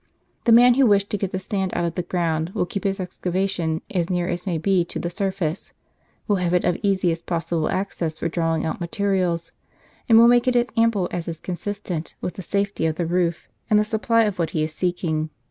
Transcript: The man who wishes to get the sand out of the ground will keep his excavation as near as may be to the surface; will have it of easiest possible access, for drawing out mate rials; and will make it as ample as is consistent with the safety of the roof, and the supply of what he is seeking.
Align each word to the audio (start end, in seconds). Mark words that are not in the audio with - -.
The 0.45 0.51
man 0.51 0.73
who 0.73 0.87
wishes 0.87 1.09
to 1.09 1.17
get 1.19 1.29
the 1.31 1.39
sand 1.39 1.73
out 1.75 1.85
of 1.85 1.93
the 1.93 2.01
ground 2.01 2.49
will 2.55 2.65
keep 2.65 2.85
his 2.85 2.99
excavation 2.99 3.83
as 3.91 4.09
near 4.09 4.27
as 4.27 4.47
may 4.47 4.57
be 4.57 4.83
to 4.83 4.97
the 4.97 5.11
surface; 5.11 5.73
will 6.27 6.37
have 6.37 6.55
it 6.55 6.63
of 6.63 6.75
easiest 6.81 7.27
possible 7.27 7.69
access, 7.69 8.17
for 8.17 8.27
drawing 8.27 8.65
out 8.65 8.81
mate 8.81 8.97
rials; 8.99 9.51
and 10.09 10.17
will 10.17 10.27
make 10.27 10.47
it 10.47 10.55
as 10.55 10.69
ample 10.75 11.07
as 11.11 11.27
is 11.27 11.39
consistent 11.39 12.15
with 12.19 12.33
the 12.33 12.41
safety 12.41 12.87
of 12.87 12.95
the 12.95 13.05
roof, 13.05 13.47
and 13.69 13.77
the 13.77 13.85
supply 13.85 14.23
of 14.23 14.39
what 14.39 14.49
he 14.57 14.63
is 14.63 14.73
seeking. 14.73 15.29